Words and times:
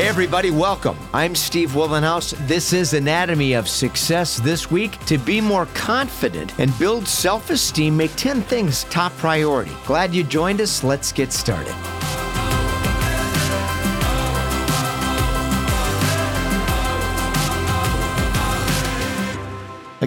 Hey, 0.00 0.08
everybody, 0.08 0.50
welcome. 0.50 0.96
I'm 1.12 1.34
Steve 1.34 1.72
Willenhouse. 1.72 2.32
This 2.48 2.72
is 2.72 2.94
Anatomy 2.94 3.52
of 3.52 3.68
Success 3.68 4.38
this 4.38 4.70
week. 4.70 4.98
To 5.04 5.18
be 5.18 5.42
more 5.42 5.66
confident 5.74 6.58
and 6.58 6.76
build 6.78 7.06
self 7.06 7.50
esteem, 7.50 7.98
make 7.98 8.16
10 8.16 8.40
things 8.40 8.84
top 8.84 9.14
priority. 9.18 9.72
Glad 9.84 10.14
you 10.14 10.24
joined 10.24 10.62
us. 10.62 10.82
Let's 10.82 11.12
get 11.12 11.34
started. 11.34 11.74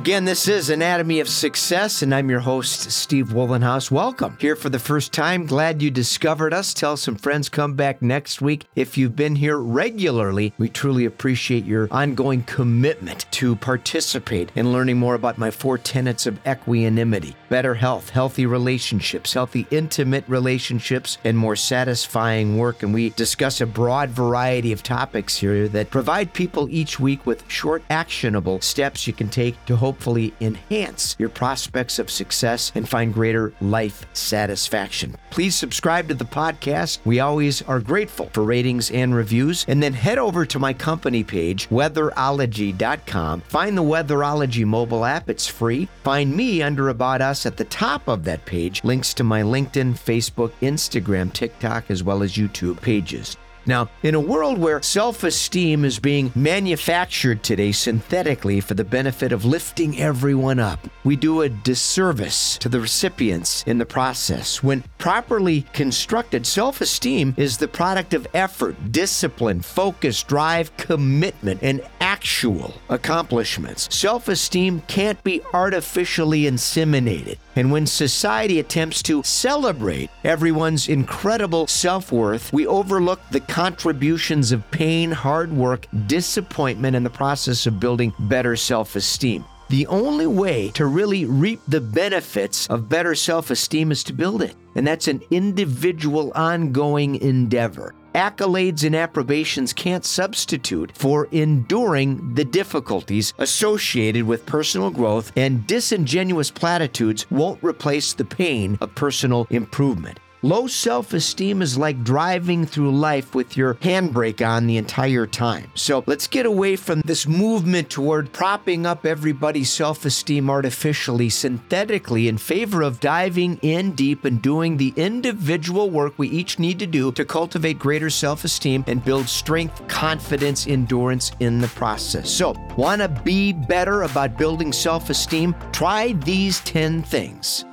Again, 0.03 0.25
this 0.25 0.49
is 0.49 0.69
Anatomy 0.69 1.21
of 1.21 1.29
Success, 1.29 2.01
and 2.01 2.13
I'm 2.13 2.29
your 2.29 2.41
host, 2.41 2.91
Steve 2.91 3.27
Wollenhouse. 3.29 3.89
Welcome. 3.89 4.35
Here 4.37 4.57
for 4.57 4.67
the 4.67 4.77
first 4.77 5.13
time, 5.13 5.45
glad 5.45 5.81
you 5.81 5.89
discovered 5.89 6.53
us. 6.53 6.73
Tell 6.73 6.97
some 6.97 7.15
friends, 7.15 7.47
come 7.47 7.75
back 7.75 8.01
next 8.01 8.41
week. 8.41 8.65
If 8.75 8.97
you've 8.97 9.15
been 9.15 9.37
here 9.37 9.55
regularly, 9.55 10.51
we 10.57 10.67
truly 10.67 11.05
appreciate 11.05 11.63
your 11.63 11.87
ongoing 11.89 12.43
commitment 12.43 13.27
to 13.31 13.55
participate 13.55 14.51
in 14.55 14.73
learning 14.73 14.97
more 14.97 15.15
about 15.15 15.37
my 15.37 15.49
four 15.49 15.77
tenets 15.77 16.25
of 16.25 16.37
equanimity 16.45 17.37
better 17.47 17.75
health, 17.75 18.09
healthy 18.09 18.47
relationships, 18.47 19.31
healthy 19.35 19.67
intimate 19.69 20.23
relationships, 20.27 21.19
and 21.23 21.37
more 21.37 21.55
satisfying 21.55 22.57
work. 22.57 22.81
And 22.81 22.91
we 22.91 23.11
discuss 23.11 23.61
a 23.61 23.67
broad 23.67 24.09
variety 24.09 24.71
of 24.71 24.81
topics 24.81 25.37
here 25.37 25.67
that 25.67 25.91
provide 25.91 26.33
people 26.33 26.67
each 26.71 26.99
week 26.99 27.27
with 27.27 27.47
short, 27.47 27.83
actionable 27.91 28.59
steps 28.59 29.05
you 29.05 29.13
can 29.13 29.29
take 29.29 29.63
to 29.67 29.75
hopefully 29.93 30.33
enhance 30.41 31.15
your 31.19 31.29
prospects 31.29 31.99
of 31.99 32.09
success 32.09 32.71
and 32.73 32.89
find 32.89 33.13
greater 33.13 33.53
life 33.61 34.07
satisfaction. 34.13 35.15
Please 35.29 35.55
subscribe 35.55 36.07
to 36.07 36.15
the 36.15 36.25
podcast. 36.25 36.97
We 37.05 37.19
always 37.19 37.61
are 37.61 37.79
grateful 37.79 38.31
for 38.33 38.43
ratings 38.43 38.89
and 38.89 39.13
reviews. 39.13 39.65
And 39.67 39.83
then 39.83 39.93
head 39.93 40.17
over 40.17 40.47
to 40.47 40.57
my 40.57 40.73
company 40.73 41.23
page, 41.23 41.69
weatherology.com. 41.69 43.41
Find 43.41 43.77
the 43.77 43.83
Weatherology 43.83 44.65
mobile 44.65 45.05
app, 45.05 45.29
it's 45.29 45.47
free. 45.47 45.87
Find 46.03 46.35
me 46.35 46.63
under 46.63 46.89
About 46.89 47.21
Us 47.21 47.45
at 47.45 47.57
the 47.57 47.65
top 47.65 48.07
of 48.07 48.23
that 48.23 48.45
page, 48.45 48.83
links 48.83 49.13
to 49.13 49.23
my 49.23 49.43
LinkedIn, 49.43 49.93
Facebook, 49.93 50.53
Instagram, 50.63 51.31
TikTok, 51.31 51.91
as 51.91 52.01
well 52.01 52.23
as 52.23 52.33
YouTube 52.33 52.81
pages. 52.81 53.37
Now, 53.65 53.89
in 54.01 54.13
a 54.13 54.19
world 54.19 54.57
where 54.57 54.81
self 54.81 55.23
esteem 55.23 55.85
is 55.85 55.99
being 55.99 56.31
manufactured 56.35 57.43
today 57.43 57.71
synthetically 57.71 58.59
for 58.59 58.73
the 58.73 58.83
benefit 58.83 59.31
of 59.31 59.45
lifting 59.45 59.99
everyone 59.99 60.59
up, 60.59 60.79
we 61.03 61.15
do 61.15 61.41
a 61.41 61.49
disservice 61.49 62.57
to 62.57 62.67
the 62.67 62.81
recipients 62.81 63.63
in 63.63 63.77
the 63.77 63.85
process. 63.85 64.61
When 64.61 64.83
properly 64.97 65.61
constructed, 65.73 66.45
self 66.45 66.81
esteem 66.81 67.33
is 67.37 67.57
the 67.57 67.67
product 67.67 68.13
of 68.13 68.27
effort, 68.33 68.75
discipline, 68.91 69.61
focus, 69.61 70.23
drive, 70.23 70.75
commitment, 70.75 71.63
and 71.63 71.81
actual 72.01 72.73
accomplishments. 72.89 73.87
Self 73.95 74.27
esteem 74.27 74.81
can't 74.87 75.23
be 75.23 75.41
artificially 75.53 76.43
inseminated. 76.43 77.37
And 77.55 77.71
when 77.71 77.85
society 77.85 78.59
attempts 78.59 79.03
to 79.03 79.21
celebrate 79.23 80.09
everyone's 80.23 80.89
incredible 80.89 81.67
self 81.67 82.11
worth, 82.11 82.51
we 82.51 82.65
overlook 82.65 83.21
the 83.31 83.39
contributions 83.39 84.51
of 84.51 84.69
pain, 84.71 85.11
hard 85.11 85.51
work, 85.51 85.87
disappointment 86.07 86.95
in 86.95 87.03
the 87.03 87.09
process 87.09 87.67
of 87.67 87.79
building 87.79 88.13
better 88.19 88.55
self 88.55 88.95
esteem. 88.95 89.45
The 89.69 89.87
only 89.87 90.27
way 90.27 90.69
to 90.71 90.85
really 90.85 91.25
reap 91.25 91.59
the 91.67 91.81
benefits 91.81 92.67
of 92.67 92.89
better 92.89 93.15
self 93.15 93.49
esteem 93.49 93.91
is 93.91 94.03
to 94.05 94.13
build 94.13 94.41
it. 94.41 94.55
And 94.75 94.85
that's 94.85 95.07
an 95.07 95.21
individual, 95.31 96.31
ongoing 96.35 97.15
endeavor. 97.15 97.93
Accolades 98.15 98.83
and 98.83 98.95
approbations 98.95 99.73
can't 99.73 100.05
substitute 100.05 100.91
for 100.95 101.27
enduring 101.31 102.35
the 102.35 102.45
difficulties 102.45 103.33
associated 103.39 104.23
with 104.23 104.45
personal 104.45 104.91
growth, 104.91 105.31
and 105.35 105.65
disingenuous 105.65 106.51
platitudes 106.51 107.25
won't 107.31 107.63
replace 107.63 108.13
the 108.13 108.25
pain 108.25 108.77
of 108.81 108.93
personal 108.93 109.47
improvement. 109.49 110.19
Low 110.45 110.67
self 110.67 111.13
esteem 111.13 111.61
is 111.61 111.77
like 111.77 112.03
driving 112.03 112.65
through 112.65 112.91
life 112.91 113.33
with 113.33 113.55
your 113.55 113.75
handbrake 113.75 114.45
on 114.45 114.67
the 114.67 114.75
entire 114.75 115.25
time. 115.25 115.71
So 115.73 116.03
let's 116.05 116.27
get 116.27 116.45
away 116.45 116.75
from 116.75 116.99
this 117.05 117.25
movement 117.25 117.89
toward 117.89 118.33
propping 118.33 118.85
up 118.85 119.05
everybody's 119.05 119.71
self 119.71 120.03
esteem 120.03 120.49
artificially, 120.49 121.29
synthetically, 121.29 122.27
in 122.27 122.37
favor 122.37 122.81
of 122.81 122.99
diving 122.99 123.57
in 123.61 123.93
deep 123.93 124.25
and 124.25 124.41
doing 124.41 124.75
the 124.75 124.93
individual 124.97 125.89
work 125.89 126.15
we 126.17 126.27
each 126.27 126.59
need 126.59 126.77
to 126.79 126.87
do 126.87 127.13
to 127.13 127.23
cultivate 127.23 127.79
greater 127.79 128.09
self 128.09 128.43
esteem 128.43 128.83
and 128.87 129.05
build 129.05 129.29
strength, 129.29 129.87
confidence, 129.87 130.67
endurance 130.67 131.31
in 131.39 131.59
the 131.59 131.69
process. 131.69 132.29
So, 132.29 132.53
want 132.75 133.01
to 133.01 133.07
be 133.07 133.53
better 133.53 134.01
about 134.01 134.37
building 134.37 134.73
self 134.73 135.09
esteem? 135.09 135.55
Try 135.71 136.11
these 136.11 136.59
10 136.65 137.01
things. 137.03 137.63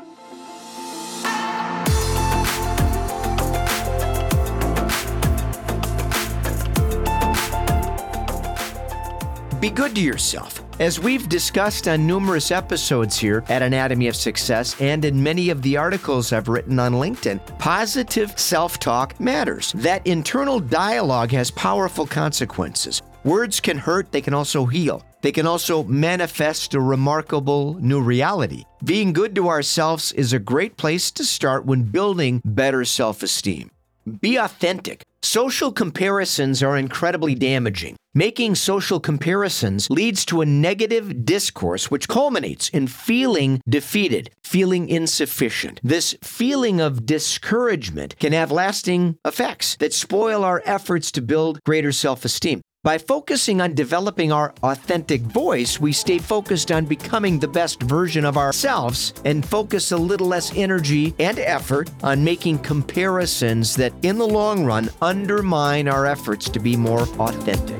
Be 9.60 9.68
good 9.68 9.94
to 9.94 10.00
yourself. 10.00 10.64
As 10.80 10.98
we've 10.98 11.28
discussed 11.28 11.86
on 11.86 12.06
numerous 12.06 12.50
episodes 12.50 13.18
here 13.18 13.44
at 13.50 13.60
Anatomy 13.60 14.08
of 14.08 14.16
Success 14.16 14.74
and 14.80 15.04
in 15.04 15.22
many 15.22 15.50
of 15.50 15.60
the 15.60 15.76
articles 15.76 16.32
I've 16.32 16.48
written 16.48 16.78
on 16.78 16.94
LinkedIn, 16.94 17.58
positive 17.58 18.38
self 18.40 18.78
talk 18.78 19.20
matters. 19.20 19.72
That 19.72 20.06
internal 20.06 20.60
dialogue 20.60 21.30
has 21.32 21.50
powerful 21.50 22.06
consequences. 22.06 23.02
Words 23.22 23.60
can 23.60 23.76
hurt, 23.76 24.10
they 24.12 24.22
can 24.22 24.32
also 24.32 24.64
heal. 24.64 25.04
They 25.20 25.30
can 25.30 25.46
also 25.46 25.84
manifest 25.84 26.72
a 26.72 26.80
remarkable 26.80 27.74
new 27.74 28.00
reality. 28.00 28.64
Being 28.82 29.12
good 29.12 29.34
to 29.34 29.48
ourselves 29.48 30.12
is 30.12 30.32
a 30.32 30.38
great 30.38 30.78
place 30.78 31.10
to 31.10 31.24
start 31.24 31.66
when 31.66 31.82
building 31.82 32.40
better 32.46 32.86
self 32.86 33.22
esteem. 33.22 33.70
Be 34.20 34.36
authentic. 34.36 35.04
Social 35.22 35.70
comparisons 35.70 36.62
are 36.62 36.76
incredibly 36.76 37.34
damaging. 37.34 37.96
Making 38.14 38.54
social 38.54 38.98
comparisons 38.98 39.88
leads 39.90 40.24
to 40.24 40.40
a 40.40 40.46
negative 40.46 41.24
discourse, 41.24 41.90
which 41.90 42.08
culminates 42.08 42.68
in 42.70 42.88
feeling 42.88 43.60
defeated, 43.68 44.30
feeling 44.42 44.88
insufficient. 44.88 45.80
This 45.84 46.16
feeling 46.22 46.80
of 46.80 47.06
discouragement 47.06 48.18
can 48.18 48.32
have 48.32 48.50
lasting 48.50 49.16
effects 49.24 49.76
that 49.76 49.92
spoil 49.92 50.42
our 50.42 50.62
efforts 50.64 51.12
to 51.12 51.22
build 51.22 51.62
greater 51.64 51.92
self 51.92 52.24
esteem. 52.24 52.62
By 52.82 52.96
focusing 52.96 53.60
on 53.60 53.74
developing 53.74 54.32
our 54.32 54.54
authentic 54.62 55.20
voice, 55.20 55.78
we 55.78 55.92
stay 55.92 56.16
focused 56.16 56.72
on 56.72 56.86
becoming 56.86 57.38
the 57.38 57.46
best 57.46 57.82
version 57.82 58.24
of 58.24 58.38
ourselves 58.38 59.12
and 59.26 59.44
focus 59.44 59.92
a 59.92 59.98
little 59.98 60.28
less 60.28 60.56
energy 60.56 61.14
and 61.18 61.38
effort 61.38 61.90
on 62.02 62.24
making 62.24 62.60
comparisons 62.60 63.76
that, 63.76 63.92
in 64.00 64.16
the 64.16 64.26
long 64.26 64.64
run, 64.64 64.88
undermine 65.02 65.88
our 65.88 66.06
efforts 66.06 66.48
to 66.48 66.58
be 66.58 66.74
more 66.74 67.02
authentic. 67.02 67.78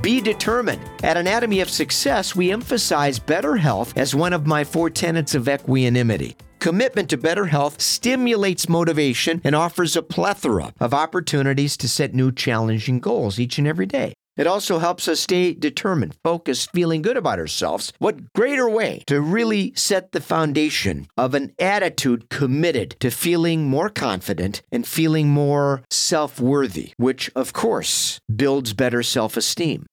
Be 0.00 0.22
determined. 0.22 0.93
At 1.04 1.18
Anatomy 1.18 1.60
of 1.60 1.68
Success, 1.68 2.34
we 2.34 2.50
emphasize 2.50 3.18
better 3.18 3.56
health 3.56 3.92
as 3.94 4.14
one 4.14 4.32
of 4.32 4.46
my 4.46 4.64
four 4.64 4.88
tenets 4.88 5.34
of 5.34 5.46
equanimity. 5.46 6.34
Commitment 6.60 7.10
to 7.10 7.18
better 7.18 7.44
health 7.44 7.78
stimulates 7.78 8.70
motivation 8.70 9.42
and 9.44 9.54
offers 9.54 9.96
a 9.96 10.02
plethora 10.02 10.72
of 10.80 10.94
opportunities 10.94 11.76
to 11.76 11.90
set 11.90 12.14
new 12.14 12.32
challenging 12.32 13.00
goals 13.00 13.38
each 13.38 13.58
and 13.58 13.68
every 13.68 13.84
day. 13.84 14.14
It 14.38 14.46
also 14.46 14.78
helps 14.78 15.06
us 15.06 15.20
stay 15.20 15.52
determined, 15.52 16.16
focused, 16.24 16.72
feeling 16.72 17.02
good 17.02 17.18
about 17.18 17.38
ourselves. 17.38 17.92
What 17.98 18.32
greater 18.32 18.68
way 18.68 19.02
to 19.06 19.20
really 19.20 19.74
set 19.76 20.12
the 20.12 20.22
foundation 20.22 21.06
of 21.18 21.34
an 21.34 21.52
attitude 21.58 22.30
committed 22.30 22.96
to 23.00 23.10
feeling 23.10 23.68
more 23.68 23.90
confident 23.90 24.62
and 24.72 24.86
feeling 24.86 25.28
more 25.28 25.82
self 25.90 26.40
worthy, 26.40 26.94
which, 26.96 27.30
of 27.36 27.52
course, 27.52 28.20
builds 28.34 28.72
better 28.72 29.02
self 29.02 29.36
esteem. 29.36 29.84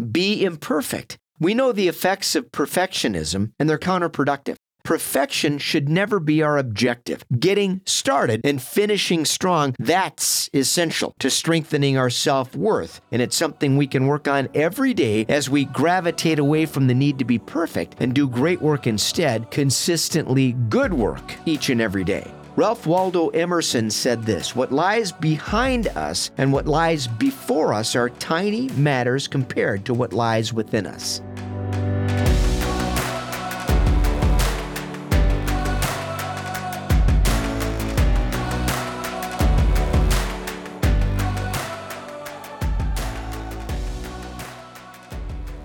Be 0.00 0.44
imperfect. 0.44 1.18
We 1.38 1.54
know 1.54 1.72
the 1.72 1.88
effects 1.88 2.34
of 2.34 2.52
perfectionism, 2.52 3.52
and 3.58 3.68
they're 3.68 3.78
counterproductive. 3.78 4.56
Perfection 4.82 5.58
should 5.58 5.88
never 5.88 6.18
be 6.18 6.42
our 6.42 6.56
objective. 6.56 7.24
Getting 7.38 7.82
started 7.84 8.40
and 8.44 8.62
finishing 8.62 9.24
strong, 9.24 9.74
that's 9.78 10.48
essential 10.54 11.14
to 11.18 11.28
strengthening 11.28 11.98
our 11.98 12.10
self 12.10 12.56
worth. 12.56 13.00
And 13.12 13.20
it's 13.20 13.36
something 13.36 13.76
we 13.76 13.86
can 13.86 14.06
work 14.06 14.26
on 14.26 14.48
every 14.54 14.94
day 14.94 15.26
as 15.28 15.50
we 15.50 15.66
gravitate 15.66 16.38
away 16.38 16.66
from 16.66 16.86
the 16.86 16.94
need 16.94 17.18
to 17.18 17.24
be 17.24 17.38
perfect 17.38 17.96
and 18.00 18.14
do 18.14 18.28
great 18.28 18.62
work 18.62 18.86
instead, 18.86 19.50
consistently 19.50 20.52
good 20.70 20.94
work 20.94 21.34
each 21.44 21.68
and 21.68 21.80
every 21.80 22.04
day. 22.04 22.32
Ralph 22.56 22.84
Waldo 22.84 23.28
Emerson 23.28 23.90
said 23.90 24.24
this 24.24 24.56
What 24.56 24.72
lies 24.72 25.12
behind 25.12 25.86
us 25.88 26.32
and 26.36 26.52
what 26.52 26.66
lies 26.66 27.06
before 27.06 27.72
us 27.72 27.94
are 27.94 28.10
tiny 28.10 28.68
matters 28.70 29.28
compared 29.28 29.84
to 29.84 29.94
what 29.94 30.12
lies 30.12 30.52
within 30.52 30.86
us. 30.86 31.22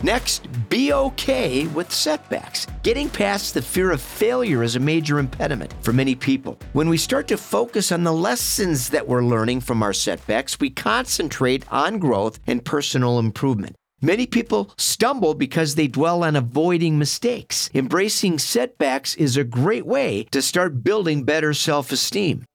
Next, 0.05 0.47
be 0.69 0.93
okay 0.93 1.65
with 1.65 1.91
setbacks. 1.91 2.67
Getting 2.83 3.09
past 3.09 3.55
the 3.55 3.61
fear 3.63 3.89
of 3.89 3.99
failure 3.99 4.61
is 4.61 4.75
a 4.75 4.79
major 4.79 5.17
impediment 5.17 5.73
for 5.81 5.93
many 5.93 6.13
people. 6.13 6.59
When 6.73 6.89
we 6.89 6.95
start 6.95 7.27
to 7.29 7.37
focus 7.37 7.91
on 7.91 8.03
the 8.03 8.13
lessons 8.13 8.89
that 8.89 9.07
we're 9.07 9.23
learning 9.23 9.61
from 9.61 9.81
our 9.81 9.93
setbacks, 9.93 10.59
we 10.59 10.69
concentrate 10.69 11.65
on 11.71 11.97
growth 11.97 12.37
and 12.45 12.63
personal 12.63 13.17
improvement. 13.17 13.75
Many 13.99 14.27
people 14.27 14.69
stumble 14.77 15.33
because 15.33 15.73
they 15.73 15.87
dwell 15.87 16.23
on 16.23 16.35
avoiding 16.35 16.99
mistakes. 16.99 17.71
Embracing 17.73 18.37
setbacks 18.37 19.15
is 19.15 19.37
a 19.37 19.43
great 19.43 19.87
way 19.87 20.27
to 20.29 20.39
start 20.43 20.83
building 20.83 21.23
better 21.23 21.51
self 21.51 21.91
esteem. 21.91 22.45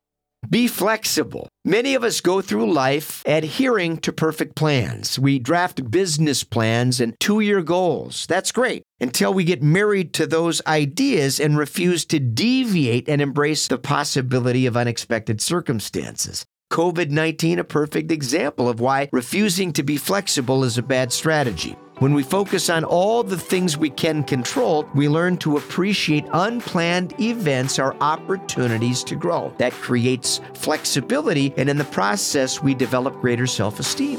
Be 0.48 0.66
flexible. 0.66 1.48
Many 1.64 1.94
of 1.94 2.02
us 2.02 2.20
go 2.20 2.40
through 2.40 2.72
life 2.72 3.22
adhering 3.26 3.98
to 3.98 4.12
perfect 4.12 4.56
plans. 4.56 5.18
We 5.18 5.38
draft 5.38 5.90
business 5.90 6.44
plans 6.44 7.00
and 7.00 7.18
two 7.20 7.40
year 7.40 7.62
goals. 7.62 8.26
That's 8.26 8.50
great 8.50 8.82
until 9.00 9.34
we 9.34 9.44
get 9.44 9.62
married 9.62 10.14
to 10.14 10.26
those 10.26 10.62
ideas 10.66 11.38
and 11.38 11.58
refuse 11.58 12.04
to 12.06 12.18
deviate 12.18 13.08
and 13.08 13.20
embrace 13.20 13.68
the 13.68 13.78
possibility 13.78 14.66
of 14.66 14.76
unexpected 14.76 15.40
circumstances. 15.40 16.44
COVID 16.72 17.10
19 17.10 17.58
a 17.58 17.64
perfect 17.64 18.10
example 18.10 18.68
of 18.68 18.80
why 18.80 19.08
refusing 19.12 19.72
to 19.74 19.82
be 19.82 19.96
flexible 19.96 20.64
is 20.64 20.78
a 20.78 20.82
bad 20.82 21.12
strategy. 21.12 21.76
When 22.00 22.14
we 22.14 22.22
focus 22.22 22.70
on 22.70 22.82
all 22.84 23.22
the 23.22 23.36
things 23.36 23.76
we 23.76 23.90
can 23.90 24.24
control, 24.24 24.88
we 24.94 25.06
learn 25.06 25.36
to 25.38 25.58
appreciate 25.58 26.24
unplanned 26.32 27.12
events 27.20 27.78
or 27.78 27.94
opportunities 28.00 29.04
to 29.04 29.14
grow. 29.14 29.52
That 29.58 29.74
creates 29.74 30.40
flexibility, 30.54 31.52
and 31.58 31.68
in 31.68 31.76
the 31.76 31.84
process, 31.84 32.62
we 32.62 32.72
develop 32.72 33.20
greater 33.20 33.46
self 33.46 33.78
esteem. 33.78 34.18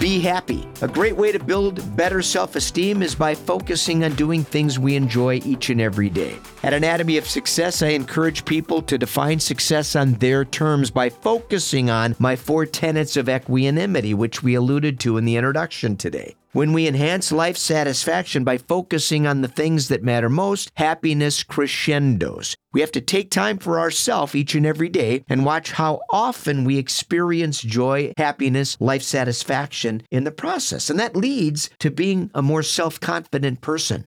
Be 0.00 0.18
happy. 0.18 0.66
A 0.80 0.88
great 0.88 1.14
way 1.14 1.30
to 1.30 1.38
build 1.38 1.94
better 1.94 2.22
self 2.22 2.56
esteem 2.56 3.02
is 3.02 3.14
by 3.14 3.34
focusing 3.34 4.02
on 4.02 4.14
doing 4.14 4.42
things 4.42 4.78
we 4.78 4.96
enjoy 4.96 5.42
each 5.44 5.68
and 5.68 5.78
every 5.78 6.08
day. 6.08 6.38
At 6.62 6.72
Anatomy 6.72 7.18
of 7.18 7.28
Success, 7.28 7.82
I 7.82 7.88
encourage 7.88 8.46
people 8.46 8.80
to 8.80 8.96
define 8.96 9.38
success 9.40 9.94
on 9.94 10.14
their 10.14 10.46
terms 10.46 10.90
by 10.90 11.10
focusing 11.10 11.90
on 11.90 12.16
my 12.18 12.34
four 12.34 12.64
tenets 12.64 13.18
of 13.18 13.28
equanimity, 13.28 14.14
which 14.14 14.42
we 14.42 14.54
alluded 14.54 14.98
to 15.00 15.18
in 15.18 15.26
the 15.26 15.36
introduction 15.36 15.98
today. 15.98 16.34
When 16.52 16.72
we 16.72 16.88
enhance 16.88 17.30
life 17.30 17.56
satisfaction 17.56 18.42
by 18.42 18.58
focusing 18.58 19.24
on 19.24 19.40
the 19.40 19.46
things 19.46 19.86
that 19.86 20.02
matter 20.02 20.28
most, 20.28 20.72
happiness 20.74 21.44
crescendos. 21.44 22.56
We 22.72 22.80
have 22.80 22.90
to 22.92 23.00
take 23.00 23.30
time 23.30 23.58
for 23.58 23.78
ourselves 23.78 24.34
each 24.34 24.56
and 24.56 24.66
every 24.66 24.88
day 24.88 25.22
and 25.28 25.44
watch 25.44 25.70
how 25.70 26.00
often 26.10 26.64
we 26.64 26.76
experience 26.76 27.60
joy, 27.60 28.12
happiness, 28.16 28.76
life 28.80 29.02
satisfaction 29.02 30.02
in 30.10 30.24
the 30.24 30.32
process. 30.32 30.90
And 30.90 30.98
that 30.98 31.14
leads 31.14 31.70
to 31.78 31.90
being 31.90 32.32
a 32.34 32.42
more 32.42 32.64
self 32.64 32.98
confident 32.98 33.60
person. 33.60 34.04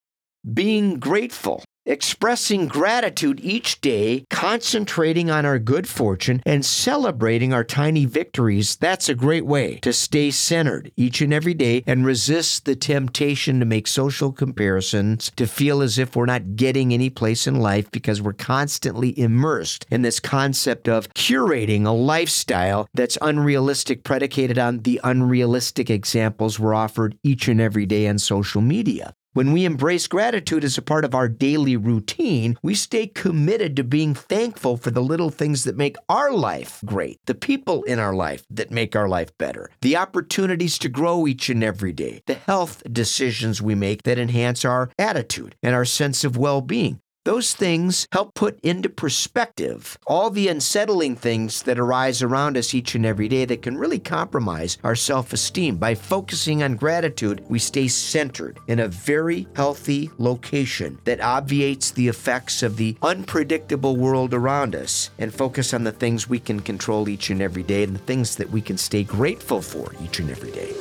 Being 0.53 0.99
grateful 0.99 1.63
expressing 1.85 2.67
gratitude 2.67 3.39
each 3.43 3.81
day, 3.81 4.25
concentrating 4.29 5.29
on 5.29 5.45
our 5.45 5.59
good 5.59 5.87
fortune, 5.87 6.41
and 6.45 6.65
celebrating 6.65 7.53
our 7.53 7.63
tiny 7.63 8.05
victories, 8.05 8.75
that's 8.77 9.09
a 9.09 9.15
great 9.15 9.45
way 9.45 9.77
to 9.77 9.91
stay 9.91 10.31
centered 10.31 10.91
each 10.95 11.21
and 11.21 11.33
every 11.33 11.53
day 11.53 11.83
and 11.85 12.05
resist 12.05 12.65
the 12.65 12.75
temptation 12.75 13.59
to 13.59 13.65
make 13.65 13.87
social 13.87 14.31
comparisons, 14.31 15.31
to 15.35 15.47
feel 15.47 15.81
as 15.81 15.97
if 15.97 16.15
we're 16.15 16.25
not 16.25 16.55
getting 16.55 16.93
any 16.93 17.09
place 17.09 17.47
in 17.47 17.59
life 17.59 17.89
because 17.91 18.21
we're 18.21 18.33
constantly 18.33 19.17
immersed 19.19 19.85
in 19.91 20.01
this 20.01 20.19
concept 20.19 20.87
of 20.87 21.09
curating 21.13 21.85
a 21.85 21.91
lifestyle 21.91 22.87
that's 22.93 23.17
unrealistic, 23.21 24.03
predicated 24.03 24.57
on 24.57 24.79
the 24.79 24.99
unrealistic 25.03 25.89
examples 25.89 26.59
we're 26.59 26.73
offered 26.73 27.17
each 27.23 27.47
and 27.47 27.59
every 27.59 27.85
day 27.85 28.07
on 28.07 28.17
social 28.17 28.61
media. 28.61 29.13
When 29.33 29.51
we 29.51 29.65
embrace 29.65 30.05
gratitude 30.05 30.63
as 30.63 30.77
a 30.77 30.83
part 30.83 31.03
of 31.03 31.15
our 31.15 31.27
daily 31.27 31.75
routine, 31.75 32.55
we 32.61 32.75
stay 32.75 33.07
committed 33.07 33.75
to 33.75 33.83
being 33.83 34.13
thankful 34.13 34.77
for 34.77 34.91
the 34.91 35.01
little 35.01 35.31
things 35.31 35.63
that 35.63 35.75
make 35.75 35.95
our 36.07 36.31
life 36.31 36.81
great, 36.85 37.17
the 37.25 37.33
people 37.33 37.81
in 37.85 37.97
our 37.97 38.13
life 38.13 38.45
that 38.51 38.69
make 38.69 38.95
our 38.95 39.09
life 39.09 39.35
better, 39.39 39.71
the 39.81 39.97
opportunities 39.97 40.77
to 40.77 40.87
grow 40.87 41.25
each 41.25 41.49
and 41.49 41.63
every 41.63 41.91
day, 41.91 42.21
the 42.27 42.35
health 42.35 42.83
decisions 42.91 43.59
we 43.59 43.73
make 43.73 44.03
that 44.03 44.19
enhance 44.19 44.63
our 44.63 44.91
attitude 44.99 45.55
and 45.63 45.73
our 45.73 45.85
sense 45.85 46.23
of 46.23 46.37
well 46.37 46.61
being. 46.61 46.99
Those 47.25 47.53
things 47.53 48.05
help 48.11 48.33
put 48.33 48.59
into 48.63 48.89
perspective 48.89 49.97
all 50.05 50.29
the 50.29 50.49
unsettling 50.49 51.15
things 51.15 51.63
that 51.63 51.79
arise 51.79 52.21
around 52.21 52.57
us 52.57 52.73
each 52.73 52.95
and 52.95 53.05
every 53.05 53.29
day 53.29 53.45
that 53.45 53.61
can 53.61 53.77
really 53.77 53.99
compromise 53.99 54.77
our 54.83 54.95
self 54.95 55.31
esteem. 55.31 55.77
By 55.77 55.95
focusing 55.95 56.63
on 56.63 56.75
gratitude, 56.75 57.41
we 57.47 57.59
stay 57.59 57.87
centered 57.87 58.59
in 58.67 58.79
a 58.79 58.89
very 58.89 59.47
healthy 59.55 60.09
location 60.17 60.99
that 61.05 61.21
obviates 61.21 61.91
the 61.91 62.09
effects 62.09 62.61
of 62.61 62.75
the 62.75 62.97
unpredictable 63.01 63.95
world 63.95 64.33
around 64.33 64.75
us 64.75 65.09
and 65.17 65.33
focus 65.33 65.73
on 65.73 65.85
the 65.85 65.93
things 65.93 66.27
we 66.27 66.39
can 66.39 66.59
control 66.59 67.07
each 67.07 67.29
and 67.29 67.41
every 67.41 67.63
day 67.63 67.83
and 67.83 67.95
the 67.95 67.99
things 67.99 68.35
that 68.35 68.49
we 68.49 68.59
can 68.59 68.77
stay 68.77 69.03
grateful 69.03 69.61
for 69.61 69.93
each 70.03 70.19
and 70.19 70.29
every 70.29 70.51
day. 70.51 70.73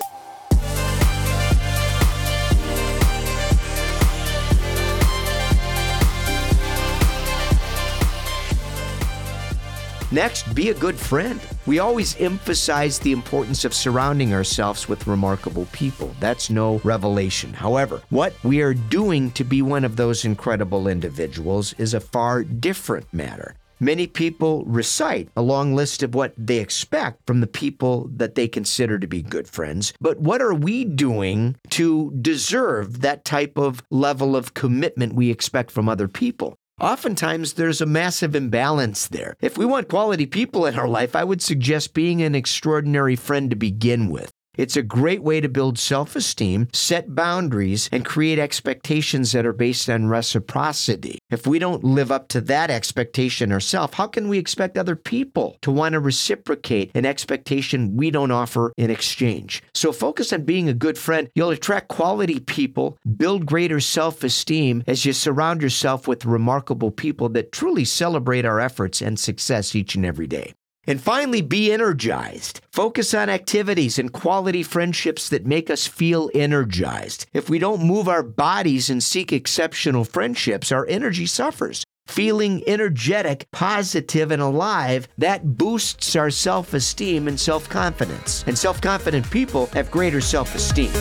Next, 10.12 10.54
be 10.54 10.68
a 10.68 10.74
good 10.74 10.96
friend. 10.96 11.40
We 11.64 11.78
always 11.78 12.20
emphasize 12.20 12.98
the 12.98 13.12
importance 13.12 13.64
of 13.64 13.72
surrounding 13.72 14.34
ourselves 14.34 14.86
with 14.86 15.06
remarkable 15.06 15.66
people. 15.72 16.14
That's 16.20 16.50
no 16.50 16.82
revelation. 16.84 17.54
However, 17.54 18.02
what 18.10 18.34
we 18.44 18.60
are 18.60 18.74
doing 18.74 19.30
to 19.30 19.42
be 19.42 19.62
one 19.62 19.86
of 19.86 19.96
those 19.96 20.26
incredible 20.26 20.86
individuals 20.86 21.72
is 21.78 21.94
a 21.94 22.00
far 22.00 22.44
different 22.44 23.10
matter. 23.14 23.54
Many 23.80 24.06
people 24.06 24.66
recite 24.66 25.30
a 25.34 25.40
long 25.40 25.74
list 25.74 26.02
of 26.02 26.14
what 26.14 26.34
they 26.36 26.58
expect 26.58 27.26
from 27.26 27.40
the 27.40 27.46
people 27.46 28.10
that 28.14 28.34
they 28.34 28.48
consider 28.48 28.98
to 28.98 29.06
be 29.06 29.22
good 29.22 29.48
friends. 29.48 29.94
But 29.98 30.20
what 30.20 30.42
are 30.42 30.54
we 30.54 30.84
doing 30.84 31.56
to 31.70 32.12
deserve 32.20 33.00
that 33.00 33.24
type 33.24 33.56
of 33.56 33.82
level 33.90 34.36
of 34.36 34.52
commitment 34.52 35.14
we 35.14 35.30
expect 35.30 35.70
from 35.70 35.88
other 35.88 36.06
people? 36.06 36.58
Oftentimes, 36.80 37.52
there's 37.52 37.80
a 37.80 37.86
massive 37.86 38.34
imbalance 38.34 39.06
there. 39.06 39.36
If 39.40 39.58
we 39.58 39.64
want 39.64 39.88
quality 39.88 40.26
people 40.26 40.66
in 40.66 40.78
our 40.78 40.88
life, 40.88 41.14
I 41.14 41.22
would 41.22 41.42
suggest 41.42 41.94
being 41.94 42.22
an 42.22 42.34
extraordinary 42.34 43.14
friend 43.14 43.50
to 43.50 43.56
begin 43.56 44.08
with. 44.08 44.32
It's 44.54 44.76
a 44.76 44.82
great 44.82 45.22
way 45.22 45.40
to 45.40 45.48
build 45.48 45.78
self 45.78 46.14
esteem, 46.14 46.68
set 46.74 47.14
boundaries, 47.14 47.88
and 47.90 48.04
create 48.04 48.38
expectations 48.38 49.32
that 49.32 49.46
are 49.46 49.54
based 49.54 49.88
on 49.88 50.08
reciprocity. 50.08 51.18
If 51.30 51.46
we 51.46 51.58
don't 51.58 51.82
live 51.82 52.12
up 52.12 52.28
to 52.28 52.40
that 52.42 52.70
expectation 52.70 53.50
ourselves, 53.50 53.94
how 53.94 54.08
can 54.08 54.28
we 54.28 54.36
expect 54.36 54.76
other 54.76 54.94
people 54.94 55.56
to 55.62 55.70
want 55.70 55.94
to 55.94 56.00
reciprocate 56.00 56.90
an 56.94 57.06
expectation 57.06 57.96
we 57.96 58.10
don't 58.10 58.30
offer 58.30 58.74
in 58.76 58.90
exchange? 58.90 59.62
So 59.72 59.90
focus 59.90 60.34
on 60.34 60.44
being 60.44 60.68
a 60.68 60.74
good 60.74 60.98
friend. 60.98 61.30
You'll 61.34 61.50
attract 61.50 61.88
quality 61.88 62.38
people, 62.38 62.98
build 63.16 63.46
greater 63.46 63.80
self 63.80 64.22
esteem 64.22 64.84
as 64.86 65.06
you 65.06 65.14
surround 65.14 65.62
yourself 65.62 66.06
with 66.06 66.26
remarkable 66.26 66.90
people 66.90 67.30
that 67.30 67.52
truly 67.52 67.86
celebrate 67.86 68.44
our 68.44 68.60
efforts 68.60 69.00
and 69.00 69.18
success 69.18 69.74
each 69.74 69.94
and 69.94 70.04
every 70.04 70.26
day. 70.26 70.52
And 70.86 71.00
finally, 71.00 71.42
be 71.42 71.72
energized. 71.72 72.60
Focus 72.72 73.14
on 73.14 73.28
activities 73.28 73.98
and 73.98 74.12
quality 74.12 74.62
friendships 74.62 75.28
that 75.28 75.46
make 75.46 75.70
us 75.70 75.86
feel 75.86 76.30
energized. 76.34 77.26
If 77.32 77.48
we 77.48 77.58
don't 77.58 77.84
move 77.84 78.08
our 78.08 78.22
bodies 78.22 78.90
and 78.90 79.02
seek 79.02 79.32
exceptional 79.32 80.04
friendships, 80.04 80.72
our 80.72 80.86
energy 80.88 81.26
suffers. 81.26 81.84
Feeling 82.08 82.62
energetic, 82.66 83.46
positive, 83.52 84.32
and 84.32 84.42
alive, 84.42 85.06
that 85.18 85.56
boosts 85.56 86.16
our 86.16 86.30
self 86.30 86.74
esteem 86.74 87.28
and 87.28 87.38
self 87.38 87.68
confidence. 87.68 88.42
And 88.46 88.58
self 88.58 88.80
confident 88.80 89.30
people 89.30 89.66
have 89.66 89.90
greater 89.90 90.20
self 90.20 90.54
esteem. 90.54 90.92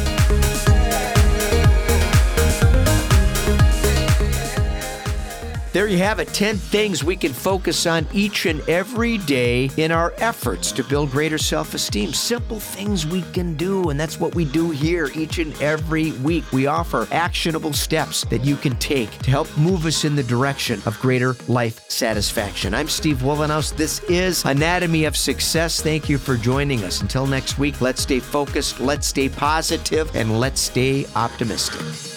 There 5.73 5.87
you 5.87 5.99
have 5.99 6.19
it 6.19 6.27
10 6.27 6.57
things 6.57 7.01
we 7.01 7.15
can 7.15 7.31
focus 7.31 7.85
on 7.85 8.05
each 8.11 8.45
and 8.45 8.59
every 8.67 9.17
day 9.19 9.69
in 9.77 9.89
our 9.89 10.13
efforts 10.17 10.73
to 10.73 10.83
build 10.83 11.11
greater 11.11 11.37
self 11.37 11.73
esteem. 11.73 12.11
Simple 12.11 12.59
things 12.59 13.07
we 13.07 13.21
can 13.21 13.55
do, 13.55 13.89
and 13.89 13.97
that's 13.97 14.19
what 14.19 14.35
we 14.35 14.43
do 14.43 14.71
here 14.71 15.09
each 15.15 15.39
and 15.39 15.59
every 15.61 16.11
week. 16.11 16.43
We 16.51 16.67
offer 16.67 17.07
actionable 17.11 17.71
steps 17.71 18.25
that 18.25 18.43
you 18.43 18.57
can 18.57 18.75
take 18.77 19.09
to 19.19 19.31
help 19.31 19.47
move 19.57 19.85
us 19.85 20.03
in 20.03 20.13
the 20.13 20.23
direction 20.23 20.81
of 20.85 20.99
greater 20.99 21.37
life 21.47 21.89
satisfaction. 21.89 22.73
I'm 22.73 22.89
Steve 22.89 23.19
Wollenhaus. 23.19 23.73
This 23.73 23.99
is 24.09 24.43
Anatomy 24.43 25.05
of 25.05 25.15
Success. 25.15 25.81
Thank 25.81 26.09
you 26.09 26.17
for 26.17 26.35
joining 26.35 26.83
us. 26.83 26.99
Until 26.99 27.25
next 27.25 27.57
week, 27.57 27.79
let's 27.79 28.01
stay 28.01 28.19
focused, 28.19 28.81
let's 28.81 29.07
stay 29.07 29.29
positive, 29.29 30.13
and 30.17 30.37
let's 30.37 30.59
stay 30.59 31.05
optimistic. 31.15 32.10